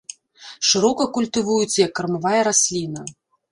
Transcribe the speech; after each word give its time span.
Шырока 0.69 1.07
культывуецца 1.19 1.77
як 1.85 1.95
кармавая 2.01 2.41
расліна. 2.51 3.01